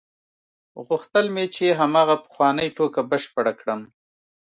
غوښتل 0.87 1.25
مې 1.35 1.45
چې 1.55 1.77
هماغه 1.79 2.15
پخوانۍ 2.23 2.67
ټوکه 2.75 3.01
بشپړه 3.11 3.53
کړم. 3.59 3.81